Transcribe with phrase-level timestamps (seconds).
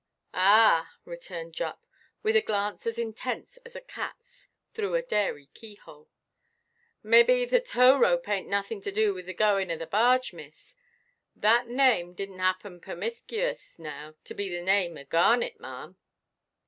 [0.33, 1.85] "Ah," returned Jupp,
[2.23, 6.09] with a glance as intense as a catʼs through a dairy keyhole,
[7.03, 10.73] "maybe the tow–rope ainʼt nothin' to do with the goin' of the barge, miss.
[11.35, 15.97] That name didnʼt happen permiskious now to be the name of Garnet, maʼam?"